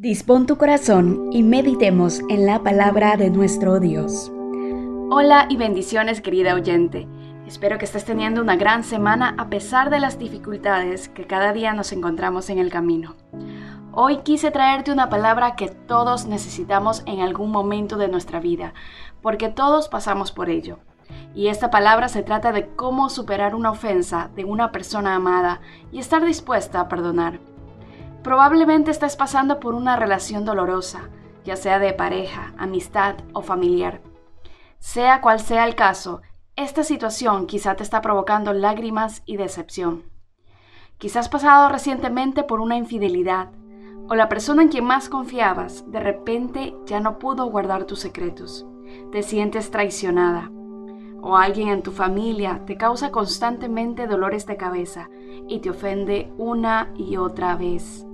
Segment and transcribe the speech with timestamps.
[0.00, 4.32] Dispón tu corazón y meditemos en la palabra de nuestro Dios.
[5.10, 7.06] Hola y bendiciones querida oyente.
[7.46, 11.74] Espero que estés teniendo una gran semana a pesar de las dificultades que cada día
[11.74, 13.14] nos encontramos en el camino.
[13.92, 18.72] Hoy quise traerte una palabra que todos necesitamos en algún momento de nuestra vida,
[19.20, 20.78] porque todos pasamos por ello.
[21.34, 25.60] Y esta palabra se trata de cómo superar una ofensa de una persona amada
[25.92, 27.49] y estar dispuesta a perdonar.
[28.22, 31.08] Probablemente estés pasando por una relación dolorosa,
[31.42, 34.02] ya sea de pareja, amistad o familiar.
[34.78, 36.20] Sea cual sea el caso,
[36.54, 40.04] esta situación quizá te está provocando lágrimas y decepción.
[40.98, 43.52] Quizás has pasado recientemente por una infidelidad,
[44.06, 48.66] o la persona en quien más confiabas de repente ya no pudo guardar tus secretos.
[49.12, 50.50] Te sientes traicionada.
[51.22, 55.08] O alguien en tu familia te causa constantemente dolores de cabeza
[55.48, 58.06] y te ofende una y otra vez.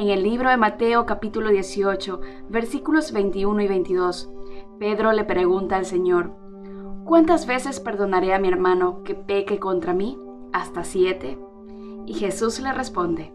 [0.00, 4.30] En el libro de Mateo capítulo 18, versículos 21 y 22,
[4.78, 6.32] Pedro le pregunta al Señor,
[7.04, 10.18] ¿cuántas veces perdonaré a mi hermano que peque contra mí?
[10.54, 11.38] ¿Hasta siete?
[12.06, 13.34] Y Jesús le responde,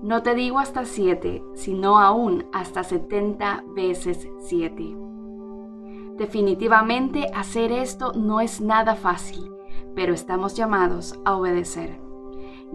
[0.00, 4.96] no te digo hasta siete, sino aún hasta setenta veces siete.
[6.16, 9.52] Definitivamente hacer esto no es nada fácil,
[9.94, 12.05] pero estamos llamados a obedecer.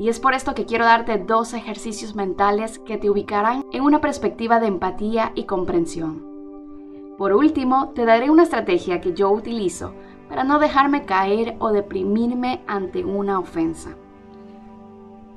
[0.01, 4.01] Y es por esto que quiero darte dos ejercicios mentales que te ubicarán en una
[4.01, 6.25] perspectiva de empatía y comprensión.
[7.19, 9.93] Por último, te daré una estrategia que yo utilizo
[10.27, 13.91] para no dejarme caer o deprimirme ante una ofensa.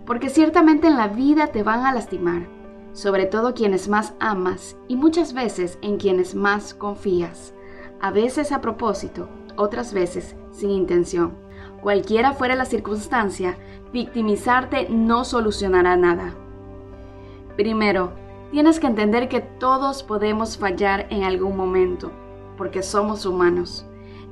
[0.06, 2.48] Porque ciertamente en la vida te van a lastimar,
[2.94, 7.52] sobre todo quienes más amas y muchas veces en quienes más confías,
[8.00, 11.43] a veces a propósito, otras veces sin intención.
[11.84, 13.58] Cualquiera fuera la circunstancia,
[13.92, 16.32] victimizarte no solucionará nada.
[17.56, 18.14] Primero,
[18.50, 22.10] tienes que entender que todos podemos fallar en algún momento,
[22.56, 23.84] porque somos humanos.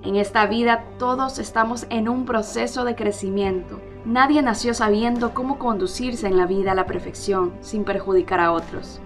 [0.03, 3.83] En esta vida todos estamos en un proceso de crecimiento.
[4.07, 9.03] Nadie nació sabiendo cómo conducirse en la vida a la perfección sin perjudicar a otros.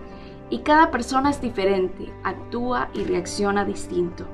[0.51, 4.25] Y cada persona es diferente, actúa y reacciona distinto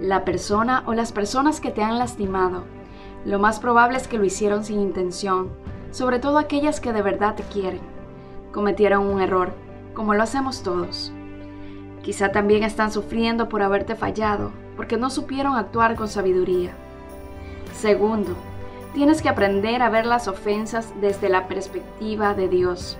[0.00, 2.64] la persona o las personas que te han lastimado.
[3.24, 5.50] Lo más probable es que lo hicieron sin intención,
[5.90, 7.80] sobre todo aquellas que de verdad te quieren.
[8.52, 9.52] Cometieron un error,
[9.92, 11.12] como lo hacemos todos.
[12.02, 16.70] Quizá también están sufriendo por haberte fallado, porque no supieron actuar con sabiduría.
[17.74, 18.34] Segundo,
[18.94, 22.96] tienes que aprender a ver las ofensas desde la perspectiva de Dios.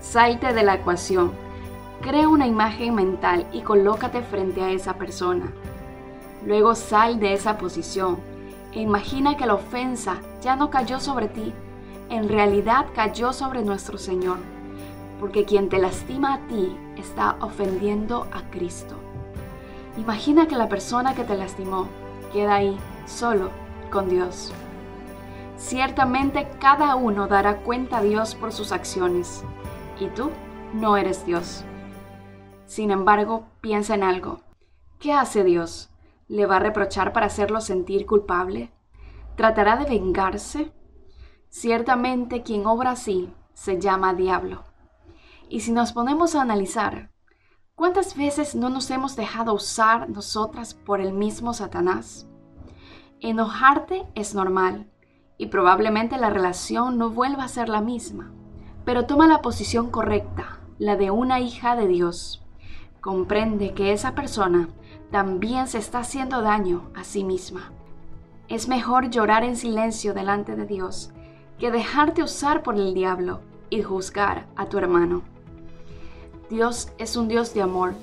[0.00, 1.32] Salte de la ecuación,
[2.00, 5.52] crea una imagen mental y colócate frente a esa persona.
[6.44, 8.18] Luego sal de esa posición
[8.72, 11.52] e imagina que la ofensa ya no cayó sobre ti,
[12.10, 14.38] en realidad cayó sobre nuestro Señor,
[15.20, 18.94] porque quien te lastima a ti está ofendiendo a Cristo.
[19.96, 21.88] Imagina que la persona que te lastimó
[22.32, 23.50] queda ahí, solo,
[23.90, 24.52] con Dios.
[25.56, 29.42] Ciertamente cada uno dará cuenta a Dios por sus acciones,
[29.98, 30.30] y tú
[30.72, 31.64] no eres Dios.
[32.66, 34.40] Sin embargo, piensa en algo.
[35.00, 35.90] ¿Qué hace Dios?
[36.28, 38.70] ¿Le va a reprochar para hacerlo sentir culpable?
[39.34, 40.72] ¿Tratará de vengarse?
[41.48, 44.64] Ciertamente quien obra así se llama diablo.
[45.48, 47.10] Y si nos ponemos a analizar,
[47.74, 52.28] ¿cuántas veces no nos hemos dejado usar nosotras por el mismo Satanás?
[53.20, 54.92] Enojarte es normal
[55.38, 58.34] y probablemente la relación no vuelva a ser la misma,
[58.84, 62.44] pero toma la posición correcta, la de una hija de Dios.
[63.08, 64.68] Comprende que esa persona
[65.10, 67.72] también se está haciendo daño a sí misma.
[68.48, 71.10] Es mejor llorar en silencio delante de Dios
[71.58, 75.22] que dejarte usar por el diablo y juzgar a tu hermano.
[76.50, 77.94] Dios es un Dios de amor.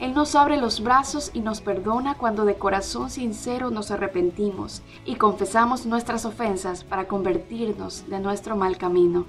[0.00, 5.14] Él nos abre los brazos y nos perdona cuando de corazón sincero nos arrepentimos y
[5.14, 9.24] confesamos nuestras ofensas para convertirnos de nuestro mal camino.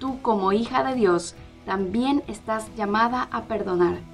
[0.00, 4.13] Tú como hija de Dios también estás llamada a perdonar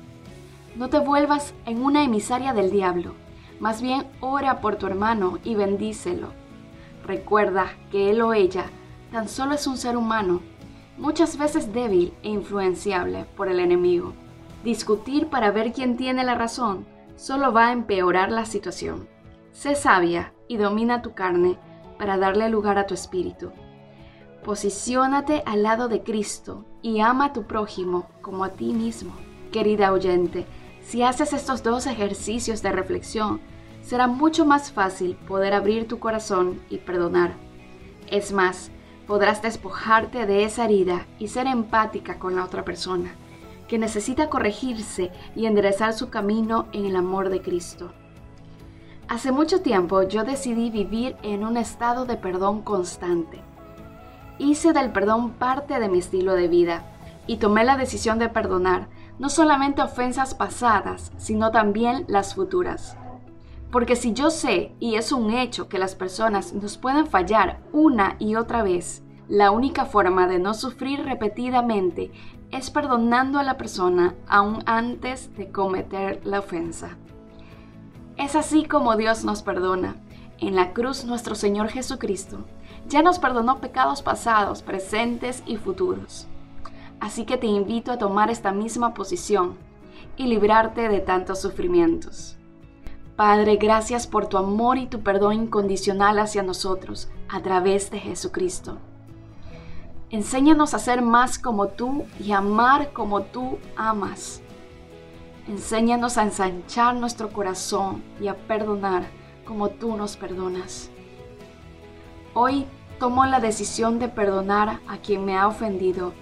[0.77, 3.15] no te vuelvas en una emisaria del diablo,
[3.59, 6.29] más bien ora por tu hermano y bendícelo.
[7.07, 8.67] Recuerda que él o ella
[9.11, 10.41] tan solo es un ser humano,
[10.97, 14.13] muchas veces débil e influenciable por el enemigo.
[14.65, 19.09] Discutir para ver quién tiene la razón solo va a empeorar la situación.
[19.53, 21.59] Sé sabia y domina tu carne
[21.99, 23.53] para darle lugar a tu espíritu.
[24.45, 29.13] Posiciónate al lado de Cristo y ama a tu prójimo como a ti mismo.
[29.53, 30.47] Querida oyente,
[30.83, 33.41] si haces estos dos ejercicios de reflexión,
[33.83, 37.33] será mucho más fácil poder abrir tu corazón y perdonar.
[38.09, 38.71] Es más,
[39.07, 43.15] podrás despojarte de esa herida y ser empática con la otra persona,
[43.69, 47.93] que necesita corregirse y enderezar su camino en el amor de Cristo.
[49.09, 53.41] Hace mucho tiempo yo decidí vivir en un estado de perdón constante.
[54.39, 56.85] Hice del perdón parte de mi estilo de vida
[57.27, 58.87] y tomé la decisión de perdonar
[59.21, 62.97] no solamente ofensas pasadas, sino también las futuras.
[63.71, 68.17] Porque si yo sé, y es un hecho, que las personas nos pueden fallar una
[68.19, 72.11] y otra vez, la única forma de no sufrir repetidamente
[72.51, 76.97] es perdonando a la persona aún antes de cometer la ofensa.
[78.17, 79.97] Es así como Dios nos perdona.
[80.39, 82.47] En la cruz nuestro Señor Jesucristo
[82.89, 86.27] ya nos perdonó pecados pasados, presentes y futuros.
[87.01, 89.57] Así que te invito a tomar esta misma posición
[90.17, 92.37] y librarte de tantos sufrimientos.
[93.17, 98.79] Padre, gracias por tu amor y tu perdón incondicional hacia nosotros a través de Jesucristo.
[100.11, 104.43] Enséñanos a ser más como tú y amar como tú amas.
[105.49, 109.05] Enséñanos a ensanchar nuestro corazón y a perdonar
[109.45, 110.91] como tú nos perdonas.
[112.35, 112.67] Hoy
[112.99, 116.13] tomo la decisión de perdonar a quien me ha ofendido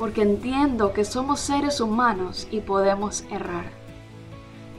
[0.00, 3.66] porque entiendo que somos seres humanos y podemos errar.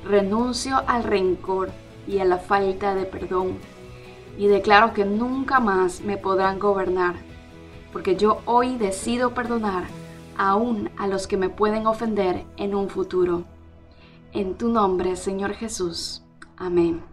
[0.04, 1.70] Renuncio al rencor
[2.08, 3.60] y a la falta de perdón
[4.36, 7.14] y declaro que nunca más me podrán gobernar,
[7.94, 9.84] porque yo hoy decido perdonar
[10.40, 13.44] aún a los que me pueden ofender en un futuro.
[14.34, 16.24] En tu nombre, Señor Jesús.
[16.58, 17.04] Amén.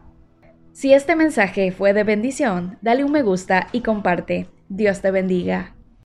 [0.73, 4.49] Si este mensaje fue de bendición, dale un me gusta y comparte.
[4.71, 5.78] Dios te bendiga.